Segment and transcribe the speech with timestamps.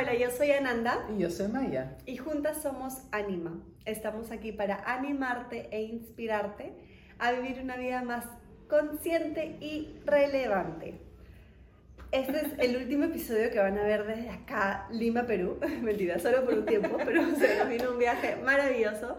[0.00, 1.06] Hola, yo soy Ananda.
[1.14, 1.98] Y yo soy Maya.
[2.06, 3.60] Y juntas somos Anima.
[3.84, 6.72] Estamos aquí para animarte e inspirarte
[7.18, 8.24] a vivir una vida más
[8.66, 10.94] consciente y relevante.
[12.12, 15.58] Este es el último episodio que van a ver desde acá, Lima, Perú.
[15.82, 19.18] Mentira, solo por un tiempo, pero se nos vino un viaje maravilloso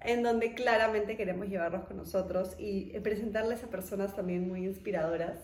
[0.00, 5.38] en donde claramente queremos llevarlos con nosotros y presentarles a personas también muy inspiradoras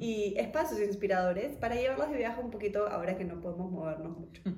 [0.00, 4.42] y espacios inspiradores para llevarlos de viaje un poquito ahora que no podemos movernos mucho.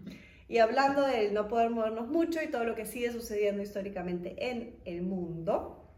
[0.49, 4.77] Y hablando del no poder movernos mucho y todo lo que sigue sucediendo históricamente en
[4.85, 5.91] el mundo,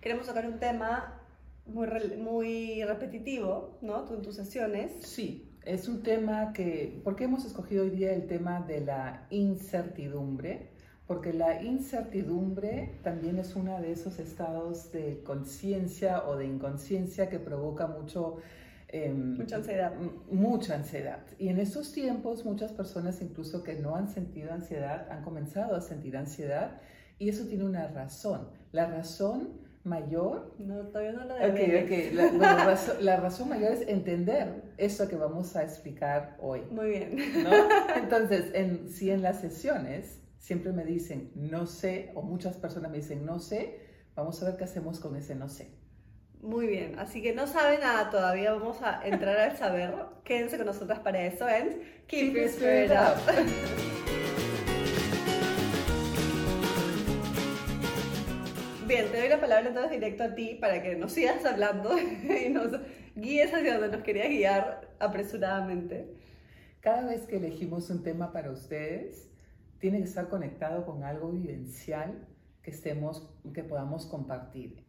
[0.00, 1.20] queremos tocar un tema
[1.66, 4.04] muy, muy repetitivo, ¿no?
[4.04, 4.92] Tú en tus sesiones.
[5.02, 9.26] Sí, es un tema que, ¿por qué hemos escogido hoy día el tema de la
[9.30, 10.70] incertidumbre?
[11.06, 17.38] Porque la incertidumbre también es uno de esos estados de conciencia o de inconsciencia que
[17.38, 18.38] provoca mucho...
[18.88, 19.92] Em, mucha ansiedad.
[20.30, 21.20] Mucha ansiedad.
[21.38, 25.80] Y en estos tiempos muchas personas incluso que no han sentido ansiedad han comenzado a
[25.80, 26.80] sentir ansiedad
[27.18, 28.48] y eso tiene una razón.
[28.72, 30.54] La razón mayor.
[30.58, 32.12] No, todavía no lo okay, okay.
[32.12, 36.62] La, bueno, razón, la, razón mayor es entender eso que vamos a explicar hoy.
[36.70, 37.16] Muy bien.
[37.44, 37.50] ¿no?
[37.96, 42.98] Entonces, en, si en las sesiones siempre me dicen no sé, o muchas personas me
[42.98, 43.80] dicen no sé,
[44.14, 45.72] vamos a ver qué hacemos con ese no sé.
[46.40, 49.92] Muy bien, así que no sabe nada todavía, vamos a entrar al saber.
[50.24, 53.16] Quédense con nosotras para eso en Keep, Your Spirit Up.
[58.86, 62.50] Bien, te doy la palabra entonces directo a ti para que nos sigas hablando y
[62.50, 62.70] nos
[63.16, 66.06] guíes hacia donde nos querías guiar apresuradamente.
[66.80, 69.26] Cada vez que elegimos un tema para ustedes,
[69.78, 72.26] tiene que estar conectado con algo vivencial
[72.62, 74.84] que, estemos, que podamos compartir.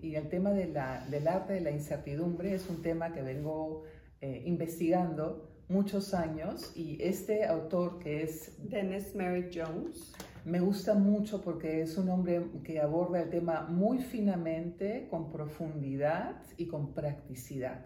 [0.00, 3.84] y el tema de la, del arte de la incertidumbre es un tema que vengo
[4.20, 10.14] eh, investigando muchos años y este autor que es Dennis Merritt Jones
[10.48, 16.42] me gusta mucho porque es un hombre que aborda el tema muy finamente, con profundidad
[16.56, 17.84] y con practicidad.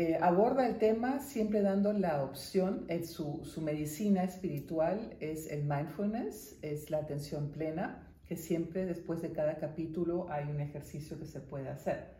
[0.00, 5.62] Eh, aborda el tema siempre dando la opción, en su, su, medicina espiritual es el
[5.64, 11.26] mindfulness, es la atención plena, que siempre después de cada capítulo hay un ejercicio que
[11.26, 12.14] se puede hacer.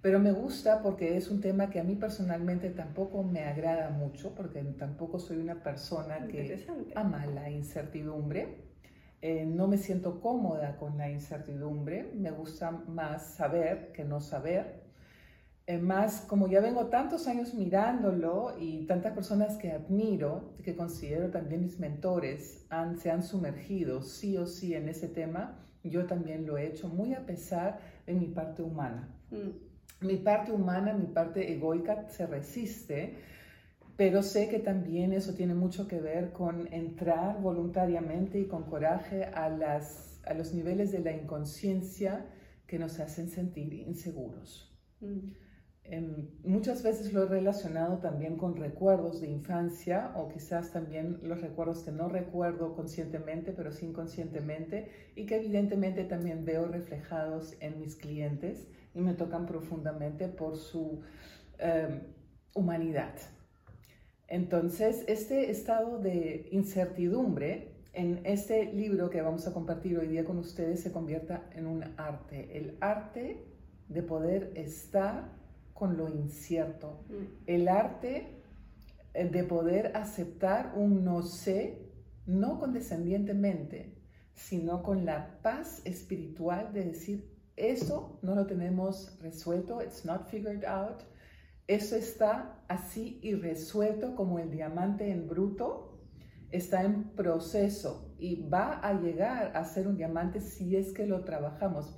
[0.00, 4.32] Pero me gusta porque es un tema que a mí personalmente tampoco me agrada mucho,
[4.36, 6.64] porque tampoco soy una persona que
[6.94, 8.62] ama la incertidumbre.
[9.22, 14.87] Eh, no me siento cómoda con la incertidumbre, me gusta más saber que no saber.
[15.68, 21.30] Eh, más, como ya vengo tantos años mirándolo y tantas personas que admiro, que considero
[21.30, 26.46] también mis mentores, han, se han sumergido sí o sí en ese tema, yo también
[26.46, 29.14] lo he hecho, muy a pesar de mi parte humana.
[29.30, 30.06] Mm.
[30.06, 33.18] Mi parte humana, mi parte egoica se resiste
[33.98, 39.24] pero sé que también eso tiene mucho que ver con entrar voluntariamente y con coraje
[39.24, 42.24] a, las, a los niveles de la inconsciencia
[42.68, 44.72] que nos hacen sentir inseguros.
[45.00, 45.47] Mm.
[45.90, 51.40] Em, muchas veces lo he relacionado también con recuerdos de infancia o quizás también los
[51.40, 57.80] recuerdos que no recuerdo conscientemente, pero sí inconscientemente y que evidentemente también veo reflejados en
[57.80, 61.00] mis clientes y me tocan profundamente por su
[61.58, 62.02] em,
[62.54, 63.14] humanidad.
[64.26, 70.36] Entonces, este estado de incertidumbre en este libro que vamos a compartir hoy día con
[70.36, 73.46] ustedes se convierta en un arte, el arte
[73.88, 75.37] de poder estar
[75.78, 77.44] con lo incierto, mm.
[77.46, 78.42] el arte
[79.14, 81.88] eh, de poder aceptar un no sé,
[82.26, 83.94] no condescendientemente,
[84.34, 90.64] sino con la paz espiritual de decir, eso no lo tenemos resuelto, it's not figured
[90.64, 91.04] out,
[91.68, 96.00] eso está así y resuelto como el diamante en bruto,
[96.50, 101.22] está en proceso y va a llegar a ser un diamante si es que lo
[101.22, 101.96] trabajamos.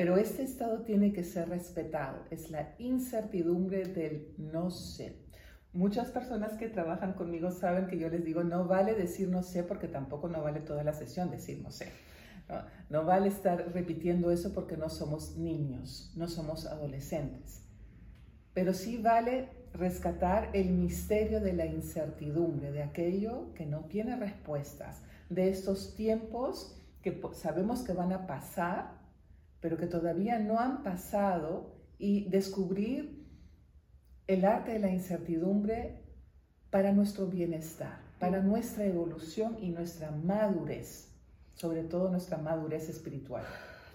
[0.00, 5.16] Pero este estado tiene que ser respetado, es la incertidumbre del no sé.
[5.74, 9.62] Muchas personas que trabajan conmigo saben que yo les digo, no vale decir no sé
[9.62, 11.92] porque tampoco no vale toda la sesión decir no sé.
[12.48, 17.60] No, no vale estar repitiendo eso porque no somos niños, no somos adolescentes
[18.52, 25.02] pero sí vale rescatar el misterio de la incertidumbre, de aquello que no tiene respuestas,
[25.28, 28.99] de estos tiempos que sabemos que van a pasar,
[29.60, 33.26] pero que todavía no han pasado, y descubrir
[34.26, 36.02] el arte de la incertidumbre
[36.70, 41.12] para nuestro bienestar, para nuestra evolución y nuestra madurez,
[41.54, 43.44] sobre todo nuestra madurez espiritual.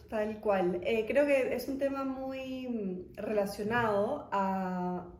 [0.09, 0.81] Tal cual.
[0.83, 5.11] Eh, creo que es un tema muy relacionado a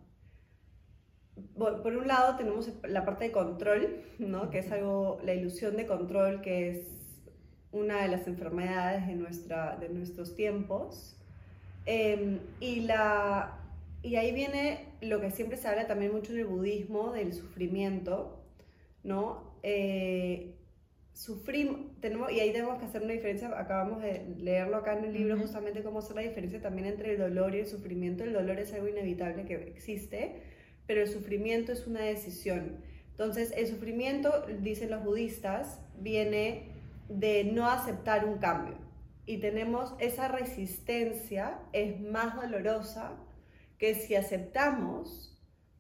[1.58, 4.50] por un lado tenemos la parte de control, ¿no?
[4.50, 7.05] que es algo, la ilusión de control, que es
[7.76, 11.18] una de las enfermedades de, nuestra, de nuestros tiempos.
[11.86, 13.60] Em, y, la,
[14.02, 18.42] y ahí viene lo que siempre se habla también mucho en el budismo, del sufrimiento,
[19.04, 19.44] ¿no?
[19.62, 20.56] Eh,
[21.14, 25.14] sufrimos, tenemos, y ahí tenemos que hacer una diferencia, acabamos de leerlo acá en el
[25.14, 28.24] libro, justamente cómo hacer la diferencia también entre el dolor y el sufrimiento.
[28.24, 30.42] El dolor es algo inevitable que existe,
[30.88, 32.78] pero el sufrimiento es una decisión.
[33.12, 36.75] Entonces, el sufrimiento, dicen los budistas, viene
[37.08, 38.78] de no aceptar un cambio.
[39.26, 43.18] Y tenemos esa resistencia, es más dolorosa
[43.78, 45.32] que si aceptamos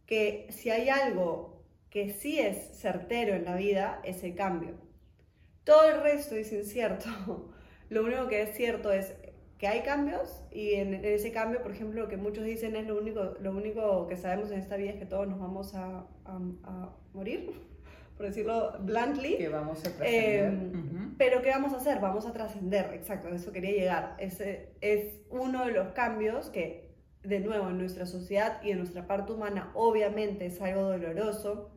[0.05, 4.75] que si hay algo que sí es certero en la vida, es el cambio.
[5.63, 7.09] Todo el resto es incierto.
[7.89, 9.15] Lo único que es cierto es
[9.57, 12.97] que hay cambios y en, ese cambio, por ejemplo, lo que muchos dicen es lo
[12.97, 16.93] único, lo único que sabemos en esta vida es que todos nos vamos a, a,
[17.13, 17.53] morir,
[18.17, 19.37] por decirlo bluntly.
[19.37, 20.45] Que vamos a trascender.
[20.45, 21.99] Em, pero ¿qué vamos a hacer?
[21.99, 24.15] Vamos a trascender, exacto, a eso quería llegar.
[24.19, 26.91] Ese es uno de los cambios que,
[27.23, 31.71] de nuevo, en nuestra sociedad y en nuestra parte humana, obviamente es algo doloroso,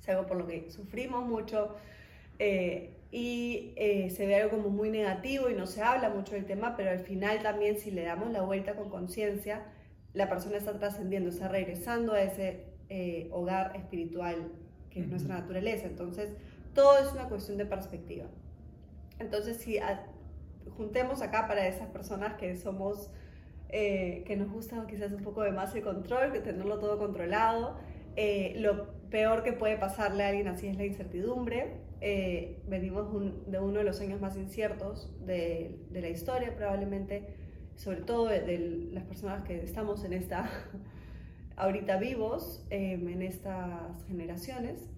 [0.00, 1.76] es algo por lo que sufrimos mucho.
[2.38, 6.46] Eh, y eh, se ve algo como muy negativo y no se habla mucho del
[6.46, 9.66] tema, pero al final también si le damos la vuelta con conciencia,
[10.12, 14.52] la persona está trascendiendo, está regresando a ese eh, hogar espiritual
[14.90, 15.86] que es nuestra naturaleza.
[15.86, 16.30] Entonces,
[16.74, 18.26] todo es una cuestión de perspectiva.
[19.18, 19.78] Entonces, si
[20.76, 23.10] juntemos acá para esas personas que somos,
[23.68, 27.78] eh, que nos gusta quizás un poco de más el control, que tenerlo todo controlado,
[28.56, 33.12] lo peor que puede pasarle a alguien así es la incertidumbre eh, venimos
[33.46, 37.34] de uno de los años más inciertos de, la historia, probablemente,
[37.76, 40.48] sobre todo de, las personas que estamos en esta,
[41.56, 44.88] ahorita vivos, em, en estas generaciones.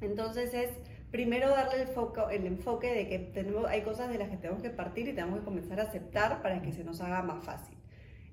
[0.00, 0.70] Entonces es
[1.10, 4.62] primero darle el, foco, el enfoque de que tenemos, hay cosas de las que tenemos
[4.62, 7.76] que partir y tenemos que comenzar a aceptar para que se nos haga más fácil.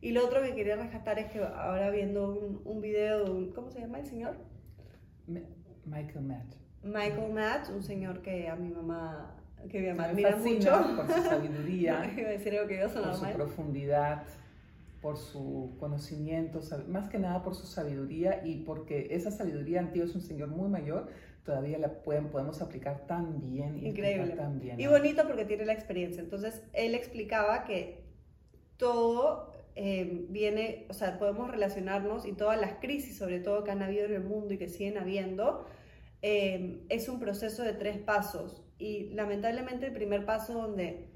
[0.02, 3.52] Y lo otro que quería rescatar es que ahora viendo un, un video de un,
[3.52, 4.38] ¿cómo se llama el señor?
[5.86, 6.56] Michael Matt.
[6.84, 9.36] Michael Matt, un señor que a mi mamá,
[9.70, 10.96] que mi mamá admira mucho.
[10.96, 12.10] Por su sabiduría,
[12.94, 14.24] por su profundidad,
[15.02, 20.16] por su conocimiento, más que nada por su sabiduría y porque esa sabiduría antigua es
[20.16, 21.08] un señor muy mayor,
[21.44, 23.78] todavía la pueden, podemos aplicar tan bien.
[23.78, 24.36] Y Increíble.
[24.78, 26.22] Y bonito porque tiene la experiencia.
[26.22, 28.04] Entonces, él explicaba que
[28.78, 33.82] todo eh, viene, o sea, podemos relacionarnos y todas las crisis, sobre todo que han
[33.82, 35.66] habido en el mundo y que siguen habiendo,
[36.22, 41.09] Em, es un proceso de tres pasos y lamentablemente el primer paso donde,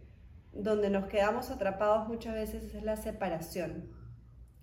[0.53, 3.89] donde nos quedamos atrapados muchas veces es la separación.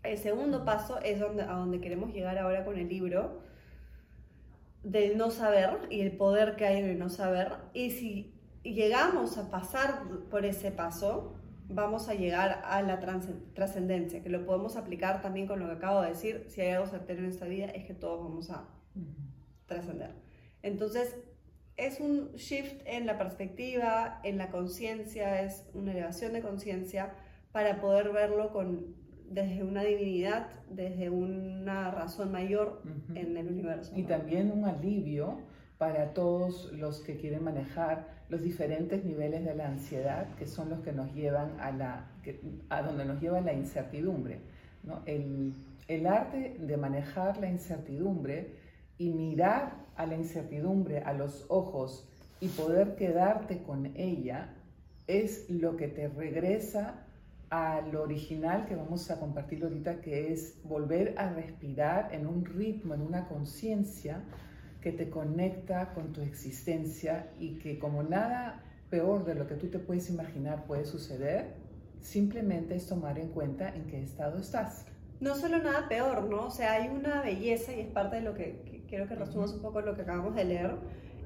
[0.02, 3.42] El segundo paso es donde, a donde queremos llegar ahora con el libro,
[4.82, 7.52] del no saber y el poder que hay en el no saber.
[7.74, 11.36] Y si llegamos a pasar por ese paso,
[11.68, 12.98] vamos a llegar a la
[13.54, 16.46] trascendencia, que lo podemos aplicar también con lo que acabo de decir.
[16.48, 18.68] Si hay algo certero en esta vida, es que todos vamos a
[19.66, 20.14] trascender.
[20.62, 21.16] Entonces,
[21.80, 27.14] es un shift en la perspectiva, en la conciencia, es una elevación de conciencia
[27.52, 28.94] para poder verlo con,
[29.30, 32.82] desde una divinidad, desde una razón mayor
[33.14, 33.92] en el universo.
[33.96, 35.38] Y también un alivio
[35.78, 40.80] para todos los que quieren manejar los diferentes niveles de la ansiedad, que son los
[40.80, 42.10] que nos llevan a, la,
[42.68, 44.40] a donde nos lleva la incertidumbre.
[44.82, 45.02] ¿no?
[45.06, 45.54] El,
[45.88, 48.54] el arte de manejar la incertidumbre
[49.00, 52.06] y mirar a la incertidumbre a los ojos
[52.38, 54.54] y poder quedarte con ella
[55.06, 57.06] es lo que te regresa
[57.48, 62.44] a lo original que vamos a compartir ahorita, que es volver a respirar en un
[62.44, 64.22] ritmo, en una conciencia
[64.82, 69.68] que te conecta con tu existencia y que como nada peor de lo que tú
[69.68, 71.54] te puedes imaginar puede suceder,
[72.02, 74.84] simplemente es tomar en cuenta en qué estado estás.
[75.20, 76.46] No solo nada peor, ¿no?
[76.46, 79.62] O sea, hay una belleza y es parte de lo que quiero que resumas un
[79.62, 80.74] poco lo que acabamos de leer,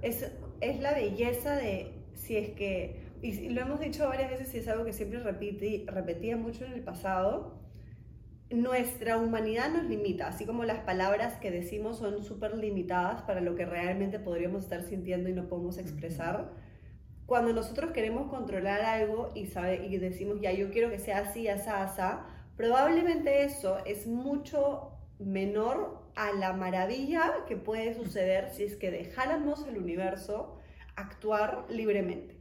[0.02, 0.30] es,
[0.60, 4.68] es la belleza de si es que, y lo hemos dicho varias veces y es
[4.68, 7.58] algo que siempre repetí, repetía mucho en el pasado,
[8.50, 13.56] nuestra humanidad nos limita, así como las palabras que decimos son súper limitadas para lo
[13.56, 16.52] que realmente podríamos estar sintiendo y no podemos expresar.
[17.26, 21.48] Cuando nosotros queremos controlar algo y, sabe, y decimos, ya, yo quiero que sea así,
[21.48, 28.76] asá, asá, probablemente eso es mucho menor a la maravilla que puede suceder si es
[28.76, 30.58] que dejáramos el universo
[30.96, 32.36] actuar libremente.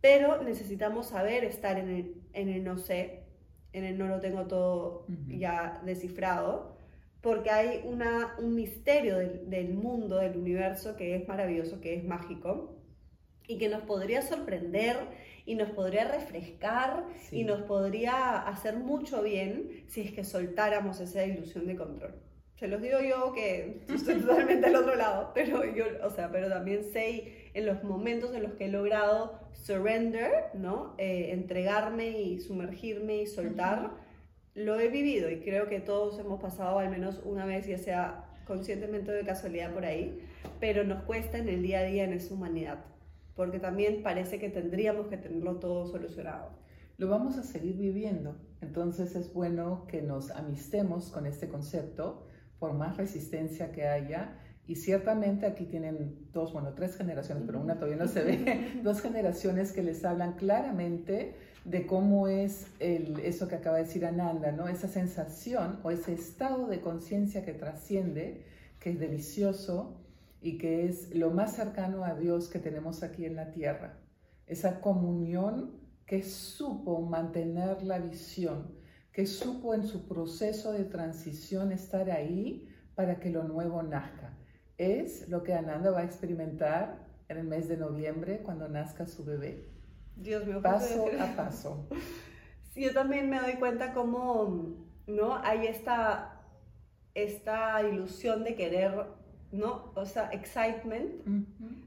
[0.00, 3.24] Pero necesitamos saber estar en el, en el no sé,
[3.72, 6.76] en el no lo tengo todo ya descifrado,
[7.20, 12.04] porque hay una, un misterio del, del mundo, del universo que es maravilloso, que es
[12.04, 12.76] mágico
[13.46, 14.96] y que nos podría sorprender
[15.46, 21.24] y nos podría refrescar y nos podría hacer mucho bien si es que soltáramos esa
[21.24, 22.14] ilusión de control.
[22.62, 26.48] Se los digo yo que estoy totalmente al otro lado, pero yo, o sea, pero
[26.48, 30.94] también sé en los momentos en los que he logrado surrender, ¿no?
[30.96, 33.90] Eh, entregarme y sumergirme y soltar,
[34.54, 38.26] lo he vivido y creo que todos hemos pasado al menos una vez, ya sea
[38.46, 40.20] conscientemente o de casualidad por ahí,
[40.60, 42.84] pero nos cuesta en el día a día en esa humanidad
[43.34, 46.50] porque también parece que tendríamos que tenerlo todo solucionado.
[46.96, 52.28] Lo vamos a seguir viviendo, entonces es bueno que nos amistemos con este concepto,
[52.62, 54.36] por más resistencia que haya,
[54.68, 59.00] y ciertamente aquí tienen dos, bueno, tres generaciones, pero una todavía no se ve, dos
[59.00, 64.52] generaciones que les hablan claramente de cómo es el, eso que acaba de decir Ananda,
[64.52, 64.68] ¿no?
[64.68, 68.44] Esa sensación o ese estado de conciencia que trasciende,
[68.78, 69.96] que es delicioso,
[70.40, 73.98] y que es lo más cercano a Dios que tenemos aquí en la tierra.
[74.46, 75.72] Esa comunión
[76.06, 78.80] que supo mantener la visión,
[79.12, 84.36] que supo en su proceso de transición estar ahí para que lo nuevo nazca.
[84.78, 89.24] Es lo que Ananda va a experimentar en el mes de noviembre cuando nazca su
[89.24, 89.68] bebé.
[90.16, 91.88] Dios mío, paso a paso.
[92.72, 95.36] Sí, yo también me doy cuenta cómo, ¿no?
[95.44, 96.40] Hay esta,
[97.12, 99.08] esta ilusión de querer
[99.52, 99.92] ¿no?
[99.94, 101.12] O sea, excitement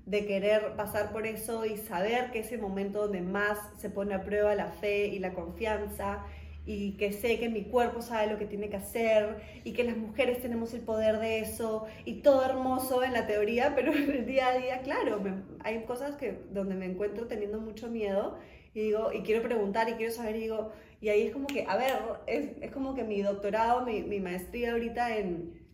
[0.06, 4.14] de querer pasar por eso y saber que es el momento donde más se pone
[4.14, 6.24] a prueba la fe y la confianza
[6.66, 9.98] y que sé que mi cuerpo sabe lo que tiene que hacer y que las
[9.98, 14.26] mujeres tenemos el poder de eso y todo hermoso en la teoría, pero en el
[14.26, 15.22] día a día, claro,
[15.64, 18.38] hay cosas que donde me encuentro teniendo mucho miedo
[18.74, 21.66] y digo, y quiero preguntar y quiero saber y digo, y ahí es como que,
[21.68, 21.94] a ver,
[22.28, 25.66] es, es como que mi doctorado, mi, mi maestría ahorita en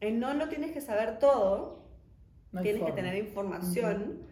[0.00, 1.82] no no tienes que saber todo,
[2.62, 4.22] tienes que tener información,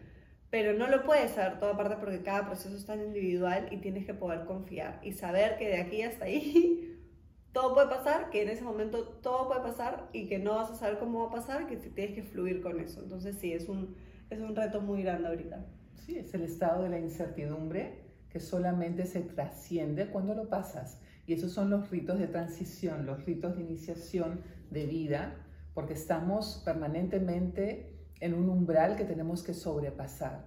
[0.49, 4.05] pero no lo puedes saber todo aparte porque cada proceso es tan individual y tienes
[4.05, 6.97] que poder confiar y saber que de aquí hasta ahí
[7.51, 10.75] todo puede pasar, que en ese momento todo puede pasar y que no vas a
[10.75, 13.01] saber cómo va a pasar, que tienes que fluir con eso.
[13.01, 13.95] Entonces sí, es un,
[14.29, 15.65] es un reto muy grande ahorita.
[15.93, 20.99] Sí, es el estado de la incertidumbre que solamente se trasciende cuando lo pasas.
[21.25, 26.61] Y esos son los ritos de transición, los ritos de iniciación de vida porque estamos
[26.65, 30.45] permanentemente en un umbral que tenemos que sobrepasar.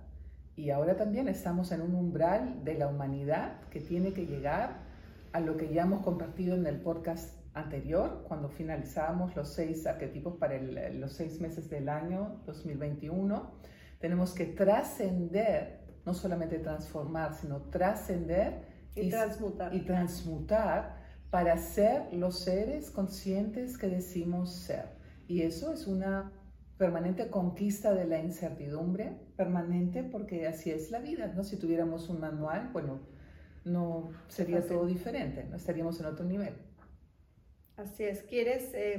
[0.56, 4.80] Y ahora también estamos en un umbral de la humanidad que tiene que llegar
[5.32, 10.36] a lo que ya hemos compartido en el podcast anterior, cuando finalizábamos los seis arquetipos
[10.36, 13.52] para los seis meses del año 2021.
[14.00, 18.62] Tenemos que trascender, no solamente transformar, sino trascender
[18.94, 19.74] y, transmutar.
[19.74, 20.96] y transmutar
[21.30, 24.86] para ser los seres conscientes que decimos ser.
[25.26, 26.32] Y eso es una
[26.78, 31.42] permanente conquista de la incertidumbre, permanente porque así es la vida, ¿no?
[31.44, 33.00] Si tuviéramos un manual, bueno,
[33.64, 36.54] no sería todo diferente, no estaríamos en otro nivel.
[37.76, 38.22] Así es.
[38.22, 38.96] ¿Quieres eh,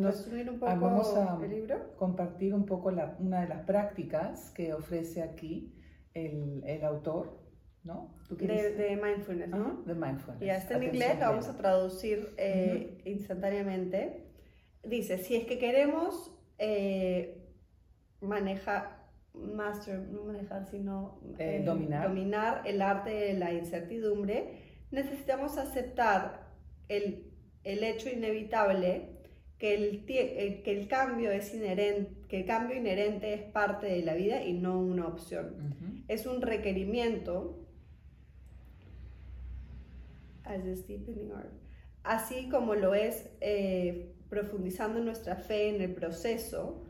[0.00, 1.94] resumir un poco vamos a el libro?
[1.96, 5.74] Compartir un poco la, una de las prácticas que ofrece aquí
[6.14, 7.38] el, el autor,
[7.84, 8.14] ¿no?
[8.30, 9.82] de, de, mindfulness, ¿no?
[9.84, 10.40] de mindfulness.
[10.40, 14.28] Ya está en inglés, lo vamos a traducir eh, instantáneamente
[14.84, 17.42] dice, si es que queremos eh,
[18.20, 22.08] manejar, master, no manejar, sino eh, eh, dominar.
[22.08, 24.58] dominar el arte de la incertidumbre,
[24.90, 26.52] necesitamos aceptar
[26.88, 27.32] el,
[27.64, 29.20] el hecho inevitable
[29.58, 34.14] que el, que el cambio es inherente, que el cambio inherente es parte de la
[34.14, 36.04] vida y no una opción.
[36.08, 37.64] Es un requerimiento
[42.02, 43.30] así como lo es
[44.32, 46.80] profundizando nuestra fe en el proceso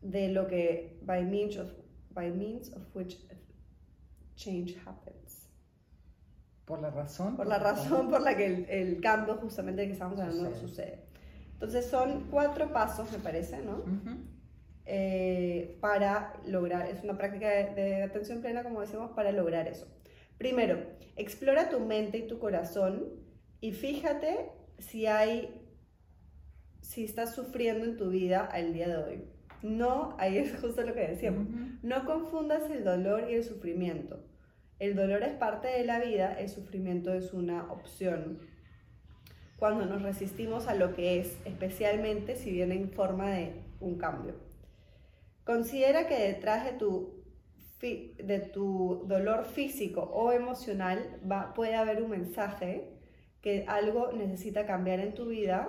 [0.00, 1.70] de lo que by means of,
[2.14, 3.18] by means of which
[4.36, 5.50] change happens.
[6.64, 7.36] Por la razón.
[7.36, 11.04] Por la razón por la que el, cambio justamente que estamos hablando sucede.
[11.52, 13.84] Entonces son cuatro pasos, me parece, ¿no?
[14.86, 19.86] Eh, para lograr, es una práctica de, de atención plena, como decimos, para lograr eso.
[20.38, 20.78] Primero,
[21.16, 23.10] explora tu mente y tu corazón
[23.60, 25.62] y fíjate si hay,
[26.80, 29.24] si estás sufriendo en tu vida al día de hoy.
[29.62, 31.48] No, ahí es justo lo que decíamos,
[31.82, 34.22] no confundas el dolor y el sufrimiento.
[34.78, 38.38] El dolor es parte de la vida, el sufrimiento es una opción.
[39.58, 44.36] Cuando nos resistimos a lo que es, especialmente si viene en forma de un cambio.
[45.42, 47.24] Considera que detrás de tu,
[47.80, 52.97] de tu dolor físico o emocional va, puede haber un mensaje
[53.42, 55.68] que algo necesita cambiar en tu vida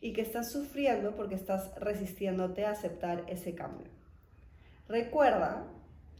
[0.00, 3.88] y que estás sufriendo porque estás resistiéndote a aceptar ese cambio.
[4.88, 5.64] Recuerda,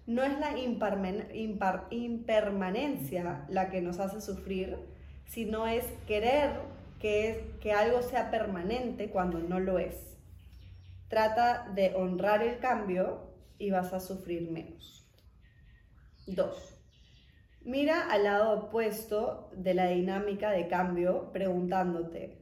[0.06, 0.56] no es la
[1.90, 4.76] impermanencia la que nos hace sufrir,
[5.26, 6.52] sino es querer
[7.00, 9.96] que, algo sea permanente cuando no lo es.
[11.08, 15.06] Trata de honrar el cambio y vas a sufrir menos.
[16.26, 16.75] 2.
[17.66, 22.38] Mira al lado opuesto de la dinámica de cambio preguntándote,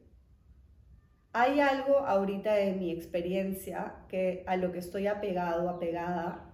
[1.33, 6.53] ¿hay algo ahorita en mi experiencia que a lo que estoy apegado, apegada,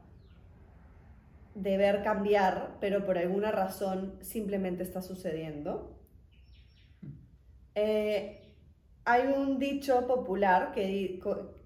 [1.57, 5.99] deber cambiar, pero por alguna razón simplemente está sucediendo?
[7.75, 8.55] Eh,
[9.05, 11.19] hay un dicho popular que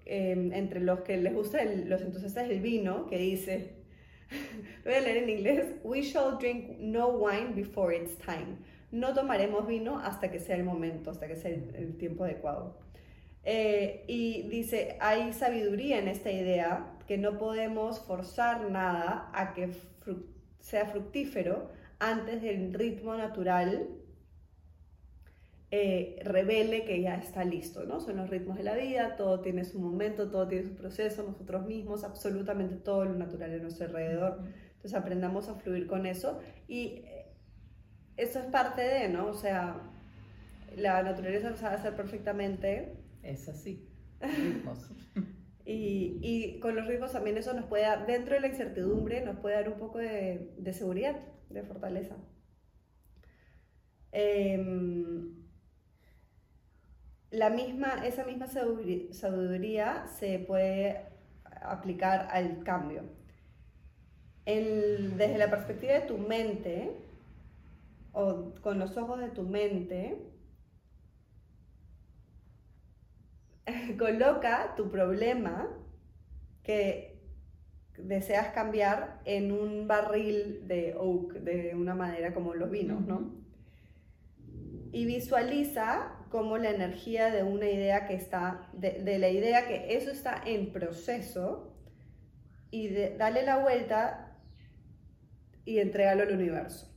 [0.05, 3.84] em, entre los que les gusta los entusiastas del vino que dice
[4.83, 5.65] voy a leer en inglés.
[5.83, 8.57] We shall drink no wine before it's time.
[8.91, 12.77] No tomaremos vino hasta que sea el momento, hasta que sea el, tiempo adecuado.
[13.43, 19.69] Eh, y dice, hay sabiduría en esta idea que no podemos forzar nada a que
[20.59, 23.87] sea fructífero antes del ritmo natural
[25.77, 27.99] eh, revele que ya está listo, ¿no?
[27.99, 31.65] Son los ritmos de la vida, todo tiene su momento, todo tiene su proceso, nosotros
[31.65, 34.39] mismos, absolutamente todo lo natural en nuestro alrededor.
[34.75, 36.39] Entonces aprendamos a fluir con eso
[36.69, 37.25] y eh,
[38.15, 39.27] eso es parte de, ¿no?
[39.27, 39.91] O sea,
[40.77, 42.95] la naturaleza lo sabe hacer perfectamente.
[43.21, 43.85] Es así,
[44.21, 44.93] ritmos.
[45.65, 49.41] y, y, con los ritmos también eso nos puede dar, dentro de la incertidumbre, nos
[49.41, 52.15] puede dar un poco de, de seguridad, de fortaleza.
[54.13, 55.43] Eh,
[57.35, 61.05] la misma, esa misma sabiduría se puede
[61.61, 63.03] aplicar al cambio.
[64.45, 66.91] desde la perspectiva de tu mente,
[68.13, 70.17] o con los ojos de tu mente,
[73.97, 75.67] coloca tu problema
[76.63, 77.19] que
[77.97, 83.33] deseas cambiar en un barril de oak, de una manera como los vinos, ¿no?
[84.91, 90.11] Y visualiza como la energía de una idea que está, de, la idea que eso
[90.11, 91.73] está en proceso
[92.71, 94.37] y dale la vuelta
[95.65, 96.93] y entregalo al universo,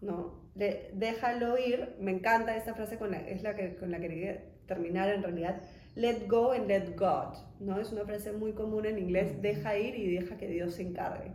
[0.00, 0.46] ¿no?
[0.54, 4.44] déjalo ir, me encanta esta frase, con la, es la que, con la que quería
[4.66, 5.60] terminar en realidad,
[5.94, 7.80] let go and let God, ¿no?
[7.80, 11.32] Es una frase muy común en inglés, deja ir y deja que Dios se encargue.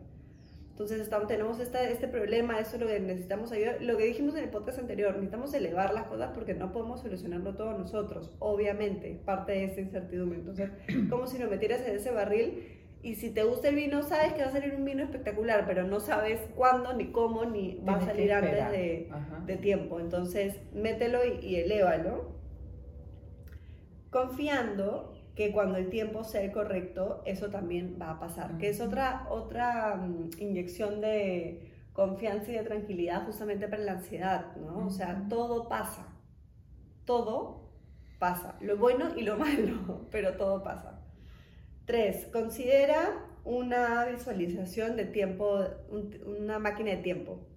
[0.82, 3.84] Entonces estamos, tenemos este problema, eso es lo que necesitamos ayudar.
[3.84, 7.56] Lo que dijimos en el podcast anterior, necesitamos elevar las cosas porque no podemos solucionarlo
[7.56, 10.40] todo nosotros, obviamente, parte de esta incertidumbre.
[10.40, 10.72] Entonces,
[11.12, 14.42] como si lo metieras en ese barril y si te gusta el vino, sabes que
[14.42, 18.02] va a salir un vino espectacular, pero no sabes cuándo, ni cómo, ni va a
[18.02, 19.08] salir antes de,
[19.46, 20.00] de, tiempo.
[20.00, 22.40] Entonces, mételo y, y elévalo.
[24.10, 28.82] Confiando que cuando el tiempo sea el correcto, eso también va a pasar, que es
[28.82, 34.88] otra, otra mm, inyección de confianza y de tranquilidad justamente para la ansiedad, ¿no?
[34.88, 36.08] O sea, todo pasa,
[37.06, 37.70] todo
[38.20, 41.02] pasa, lo bueno y lo malo, pero todo pasa.
[41.86, 45.66] Tres, considera una visualización de tiempo,
[46.26, 47.48] una máquina de tiempo.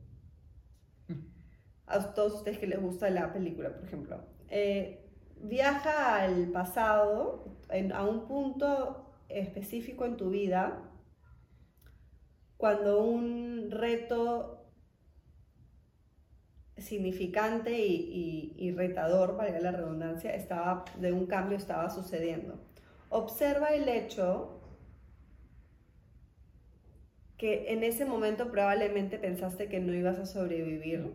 [1.87, 4.21] A todos ustedes que les gusta la película, por ejemplo.
[4.49, 5.05] Eh,
[5.43, 7.54] viaja al pasado,
[7.93, 10.83] a un punto específico en tu vida,
[12.57, 14.71] cuando un reto
[16.77, 20.33] significante y, retador, para la redundancia,
[20.99, 22.61] de un cambio estaba sucediendo.
[23.09, 24.61] Observa el hecho
[27.37, 31.13] que en ese momento probablemente pensaste que no ibas a sobrevivir,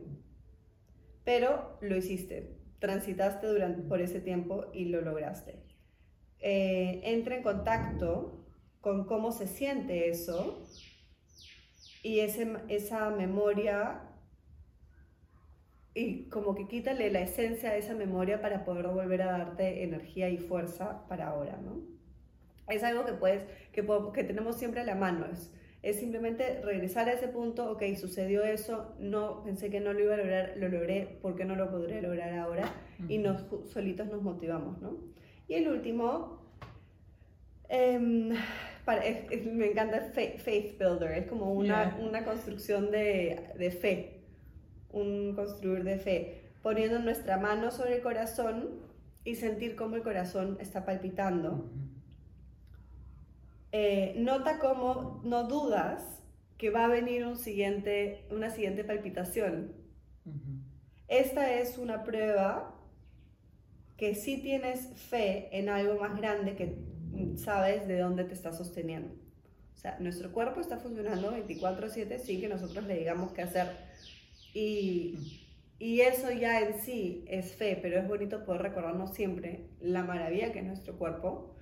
[1.24, 5.62] pero lo hiciste transitaste durante, por ese tiempo y lo lograste.
[6.42, 8.46] Eh, entra en contacto
[8.82, 10.64] con cómo se siente eso
[12.02, 14.02] y ese, esa memoria
[15.94, 20.30] y como que quítale la esencia de esa memoria para poder volver a darte energía
[20.30, 21.82] y fuerza para ahora, ¿no?
[22.70, 27.08] Es algo que puedes, que, que tenemos siempre a la mano, es es simplemente regresar
[27.08, 30.68] a ese punto, ok, sucedió eso, no pensé que no lo iba a lograr, lo
[30.68, 32.74] logré, ¿por qué no lo podría lograr ahora?
[33.08, 34.98] Y nos solitos nos motivamos, ¿no?
[35.50, 36.38] Y el último,
[37.70, 38.30] em,
[39.52, 44.22] me encanta faith, Builder, es como una, una construcción de, de, fe,
[44.92, 48.70] un construir de fe, poniendo nuestra mano sobre el corazón
[49.24, 51.72] y sentir cómo el corazón está palpitando.
[53.72, 56.22] Eh, nota cómo no dudas
[56.60, 59.74] que va a venir un siguiente, una siguiente palpitación.
[61.08, 62.79] esta es una prueba
[64.00, 66.78] que sí tienes fe en algo más grande que
[67.38, 69.14] sabes de dónde te está sosteniendo.
[69.76, 73.68] O sea, nuestro cuerpo está funcionando 24/7 sin que nosotros le digamos qué hacer.
[74.54, 75.46] Y,
[75.80, 80.52] y eso ya en sí es fe, pero es bonito poder recordarnos siempre la maravilla
[80.52, 81.56] que es nuestro cuerpo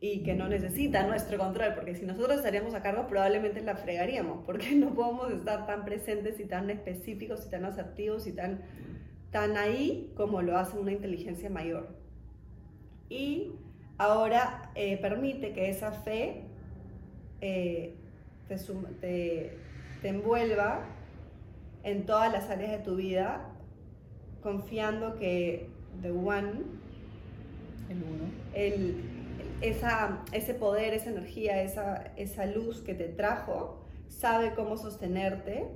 [0.00, 4.44] y que no necesita nuestro control, porque si nosotros estaríamos a cargo probablemente la fregaríamos,
[4.44, 8.60] porque no podemos estar tan presentes y tan específicos y tan asertivos y tan,
[9.34, 11.88] tan ahí como lo hace una inteligencia mayor.
[13.08, 13.50] Y
[13.98, 16.44] ahora eh, permite que esa fe
[17.40, 17.96] eh,
[18.46, 18.56] te,
[19.00, 19.58] te,
[20.02, 20.84] te envuelva
[21.82, 23.50] en todas las áreas de tu vida,
[24.40, 25.68] confiando que
[26.00, 26.52] The One,
[27.88, 29.02] el uno, el,
[29.62, 35.66] esa, ese poder, esa energía, esa, esa luz que te trajo, sabe cómo sostenerte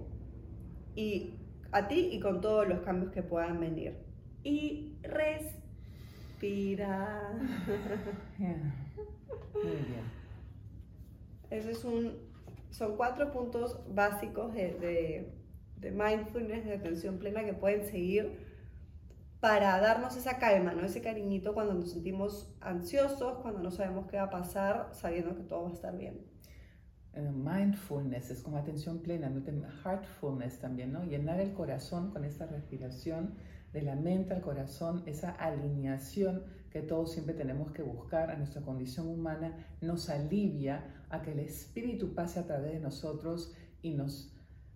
[0.95, 1.38] y
[1.73, 3.97] a ti y con todos los cambios que puedan venir.
[4.43, 6.41] Y respira.
[8.39, 10.19] Muy bien.
[11.51, 12.19] Ese es un,
[12.71, 15.33] son cuatro puntos básicos de, de,
[15.77, 18.47] de mindfulness, de atención plena que pueden seguir
[19.41, 20.85] para darnos esa calma, ¿no?
[20.85, 25.45] ese cariñito cuando nos sentimos ansiosos, cuando no sabemos qué va a pasar, sabiendo que
[25.45, 26.28] todo va a estar bien.
[27.19, 29.43] Eh, mindfulness es como atención plena, ¿no?
[29.83, 31.03] heartfulness también, ¿no?
[31.03, 33.35] Llenar el corazón con esta respiración
[33.73, 38.63] de la mente al corazón, esa alineación que todos siempre tenemos que buscar a nuestra
[38.63, 43.53] condición humana, nos alivia a que el espíritu pase a través de nosotros
[43.83, 44.33] y nos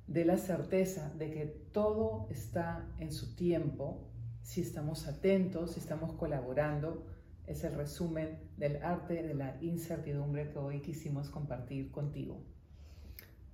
[0.08, 4.08] dé la certeza de que todo está en su tiempo
[4.42, 7.06] si estamos atentos, si estamos colaborando.
[7.46, 12.40] Es el resumen del arte de la incertidumbre que hoy quisimos compartir contigo.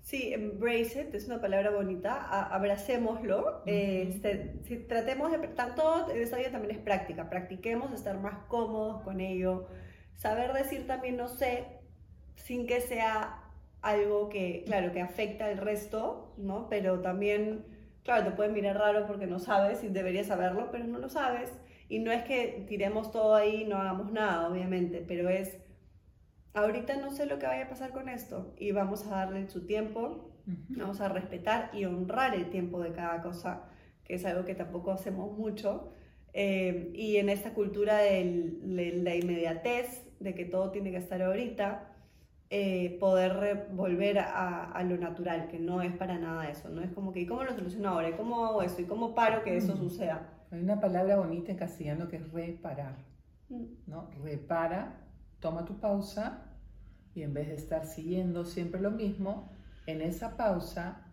[0.03, 2.15] Sí, embrace it, es una palabra bonita,
[2.55, 8.39] abracémoslo, este, si tratemos de, tanto en esta vida también es práctica, practiquemos estar más
[8.49, 9.67] cómodos con ello,
[10.15, 11.67] saber decir también no sé,
[12.37, 13.45] sin que sea
[13.83, 16.69] algo que, claro, que afecta al resto, ¿no?
[16.71, 17.67] Pero también
[18.09, 21.53] Claro, te pueden mirar raro porque no sabes y deberías saberlo, pero no lo sabes.
[21.89, 25.59] Y no es que tiremos todo ahí y no hagamos nada, obviamente, pero es,
[26.53, 29.67] ahorita no sé lo que vaya a pasar con esto y vamos a darle su
[29.67, 30.35] tiempo,
[30.69, 33.65] vamos a respetar y honrar el tiempo de cada cosa,
[34.05, 35.93] que es algo que tampoco hacemos mucho.
[36.35, 41.95] Eh, y en esta cultura de la inmediatez, de que todo tiene que estar ahorita,
[42.51, 46.91] eh, poder volver a, a, lo natural, que no es para nada eso, no es
[46.93, 48.11] como que, ¿y cómo lo soluciono ahora?
[48.11, 48.81] ¿Y cómo hago eso?
[48.81, 50.38] ¿Y cómo paro que eso suceda?
[50.51, 52.97] Hay una palabra bonita en castellano que es reparar,
[53.49, 53.65] mm.
[53.87, 54.11] ¿no?
[54.23, 55.01] Repara,
[55.41, 56.45] toma tu pausa
[57.15, 59.51] y en vez de estar siguiendo siempre lo mismo,
[59.87, 61.13] en esa pausa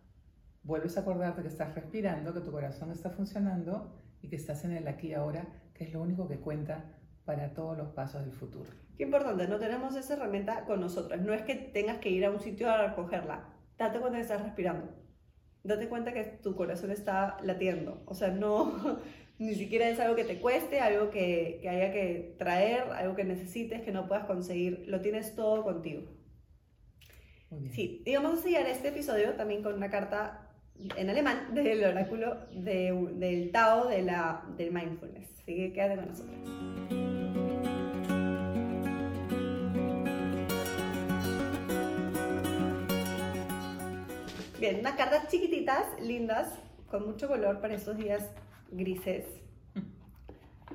[0.64, 4.72] vuelves a acordarte que estás respirando, que tu corazón está funcionando y que estás en
[4.72, 6.86] el aquí y ahora, que es lo único que cuenta
[7.26, 8.70] para todos los pasos del futuro.
[8.98, 11.20] Qué importante, no tenemos esa herramienta con nosotros.
[11.22, 13.44] No es que tengas que ir a un sitio a recogerla.
[13.78, 14.90] Date cuenta que estás respirando.
[15.64, 18.04] Date cuenta que tu corazón está latiendo.
[18.06, 19.00] O sea, no,
[19.38, 23.24] ni siquiera es algo que te cueste, algo que, que haya que traer, algo que
[23.24, 24.84] necesites, que no puedas conseguir.
[24.88, 26.04] Lo tienes todo contigo.
[27.72, 30.50] Sí, y vamos a sellar este episodio también con una carta
[30.98, 35.30] en alemán del oráculo de, del Tao de la, del mindfulness.
[35.42, 36.36] Así que quédate con nosotros.
[44.60, 46.54] Bien, unas cartas chiquititas, lindas,
[46.90, 48.24] con mucho color para estos días
[48.72, 49.26] grises,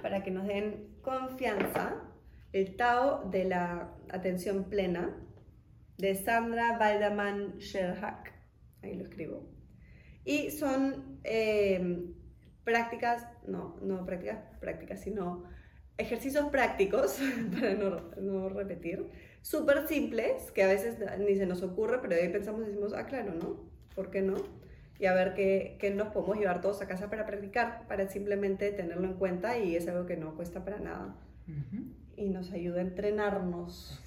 [0.03, 2.03] para que nos den confianza.
[2.53, 5.17] El Tao de la atención plena,
[5.99, 8.33] de Sandra Baldaman Sherhak.
[8.83, 9.49] Ahí lo escribo.
[10.25, 12.15] Y son em,
[12.65, 15.45] prácticas, no, no prácticas, prácticas, sino
[15.97, 17.21] ejercicios prácticos,
[17.53, 19.07] para no, no repetir,
[19.43, 23.07] súper simples, que a veces ni se nos ocurre, pero ahí pensamos y decimos, ah,
[23.07, 23.71] claro, ¿no?
[23.95, 24.37] ¿por qué no?
[25.01, 28.71] Y a ver qué, qué, nos podemos llevar todos a casa para practicar, para simplemente
[28.71, 31.15] tenerlo en cuenta y es algo que no cuesta para nada.
[32.17, 33.99] Y nos ayuda a entrenarnos.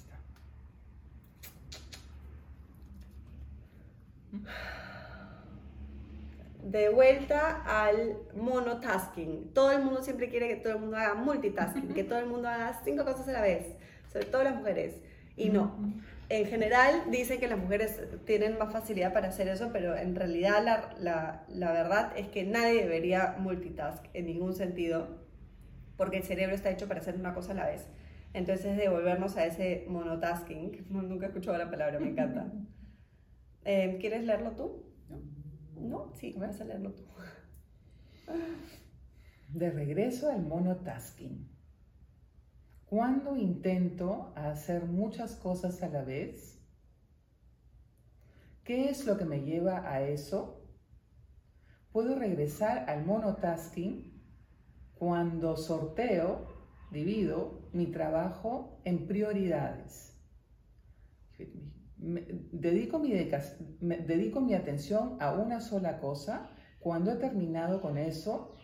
[6.62, 9.52] De vuelta al monotasking.
[9.52, 12.48] Todo el mundo siempre quiere que todo el mundo haga multitasking, que todo el mundo
[12.48, 13.66] haga cinco cosas a la vez,
[14.12, 14.94] sobre todo las mujeres.
[15.36, 15.76] Y no
[16.28, 20.62] en general dicen que las mujeres tienen más facilidad para hacer eso, pero en realidad
[20.98, 25.22] la, la, verdad es que nadie debería multitask en ningún sentido,
[25.96, 27.86] porque el cerebro está hecho para hacer una cosa a la vez.
[28.32, 32.46] Entonces, devolvernos a ese monotasking, nunca he escuchado la palabra, me encanta.
[33.66, 34.84] Eh, ¿Quieres leerlo tú?
[35.08, 35.88] No.
[35.88, 36.12] ¿No?
[36.16, 37.02] Sí, vas a leerlo tú.
[39.48, 41.53] De regreso al monotasking.
[42.94, 46.64] Cuando intento hacer muchas cosas a la vez,
[48.62, 50.64] ¿qué es lo que me lleva a eso?
[51.90, 54.22] Puedo regresar al monotasking
[54.94, 56.46] cuando sorteo,
[56.92, 60.16] divido mi trabajo en prioridades.
[61.98, 66.48] dedico, mi dedico mi atención a una sola cosa.
[66.78, 68.54] Cuando he terminado con eso,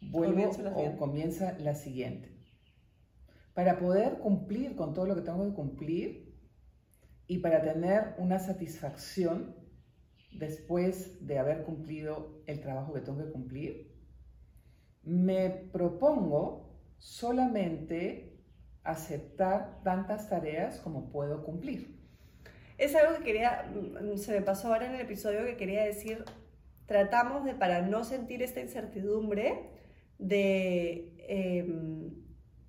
[0.00, 2.33] vuelvo o comienza la siguiente.
[3.54, 6.34] Para poder cumplir con todo lo que tengo que cumplir
[7.26, 9.56] y para tener una satisfacción
[10.32, 13.94] después de haber cumplido el trabajo que tengo que cumplir,
[15.02, 18.34] me propongo solamente
[18.82, 21.98] aceptar tantas tareas como puedo cumplir.
[22.76, 26.24] Es algo que quería, mm, se me pasó ahora en el episodio que quería decir,
[26.86, 29.70] tratamos de, para no sentir esta incertidumbre,
[30.18, 32.23] de em,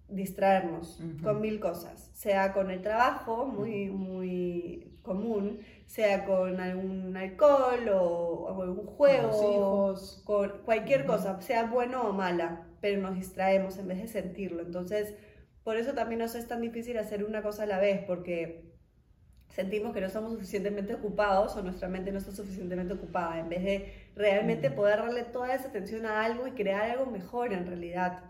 [0.07, 7.89] distraernos con mil cosas, sea con el trabajo, muy, muy común, sea con algún alcohol
[7.93, 10.21] o, algún juego, con, hijos.
[10.25, 14.61] con cualquier cosa, sea bueno o mala, pero nos distraemos en vez de sentirlo.
[14.61, 15.15] Entonces,
[15.63, 18.75] por eso también nos es tan difícil hacer una cosa a la vez, porque
[19.49, 23.63] sentimos que no estamos suficientemente ocupados o nuestra mente no está suficientemente ocupada, en vez
[23.63, 28.23] de realmente poder darle toda esa atención a algo y crear algo mejor en realidad.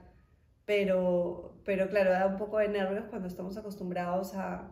[0.65, 4.71] Pero, pero claro, da un poco de nervios cuando estamos acostumbrados a,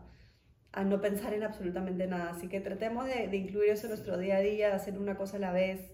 [0.71, 2.31] a no pensar en absolutamente nada.
[2.31, 5.37] Así que tratemos de, de, incluir eso en nuestro día a día, hacer una cosa
[5.37, 5.91] a la vez,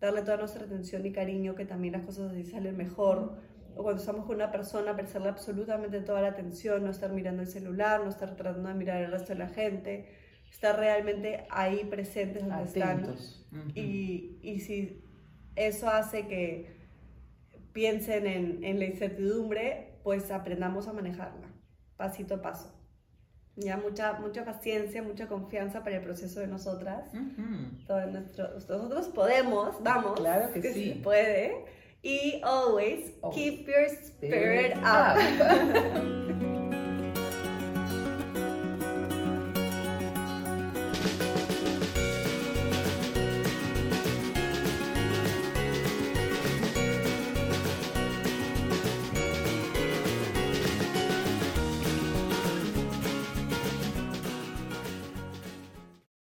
[0.00, 3.36] darle toda nuestra atención y cariño, que también las cosas así salen mejor.
[3.76, 7.48] O cuando estamos con una persona, prestarle absolutamente toda la atención, no estar mirando el
[7.48, 10.08] celular, no estar tratando de mirar el resto de la gente,
[10.50, 13.14] estar realmente ahí presentes donde están.
[13.74, 15.04] y, y si
[15.56, 16.81] eso hace que
[17.72, 21.48] piensen en, en la incertidumbre, pues aprendamos a manejarla,
[21.96, 22.72] pasito a paso.
[23.54, 27.10] Ya mucha, mucha paciencia, mucha confianza para el proceso de nosotras.
[27.86, 30.18] Todo nuestro, nosotros podemos, vamos.
[30.18, 31.00] Claro que, que sí.
[31.02, 31.66] puede.
[32.02, 36.42] Y always, keep your spirit, up.